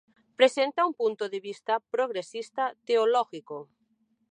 Presenta 0.39 0.85
un 0.89 0.95
punto 1.01 1.29
de 1.29 1.39
vista 1.39 1.79
progresista 1.79 2.75
teológico. 2.87 3.69